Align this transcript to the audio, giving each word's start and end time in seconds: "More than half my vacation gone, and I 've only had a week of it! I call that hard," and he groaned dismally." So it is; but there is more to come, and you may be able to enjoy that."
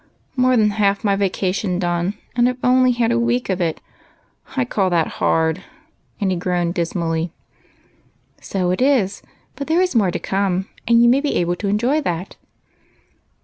"More 0.35 0.57
than 0.57 0.71
half 0.71 1.03
my 1.03 1.15
vacation 1.15 1.77
gone, 1.77 2.15
and 2.35 2.49
I 2.49 2.53
've 2.53 2.59
only 2.65 2.93
had 2.93 3.11
a 3.11 3.19
week 3.19 3.51
of 3.51 3.61
it! 3.61 3.79
I 4.57 4.65
call 4.65 4.89
that 4.89 5.21
hard," 5.21 5.63
and 6.19 6.31
he 6.31 6.37
groaned 6.37 6.73
dismally." 6.73 7.31
So 8.41 8.71
it 8.71 8.81
is; 8.81 9.21
but 9.55 9.67
there 9.67 9.79
is 9.79 9.95
more 9.95 10.09
to 10.09 10.17
come, 10.17 10.67
and 10.87 11.03
you 11.03 11.07
may 11.07 11.21
be 11.21 11.35
able 11.35 11.55
to 11.57 11.67
enjoy 11.67 12.01
that." 12.01 12.35